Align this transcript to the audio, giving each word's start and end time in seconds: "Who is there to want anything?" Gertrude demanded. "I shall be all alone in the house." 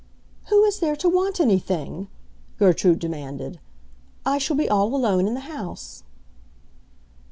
"Who 0.47 0.63
is 0.63 0.79
there 0.79 0.95
to 0.95 1.07
want 1.07 1.39
anything?" 1.39 2.07
Gertrude 2.57 2.97
demanded. 2.97 3.59
"I 4.25 4.39
shall 4.39 4.55
be 4.57 4.67
all 4.67 4.95
alone 4.95 5.27
in 5.27 5.35
the 5.35 5.41
house." 5.41 6.01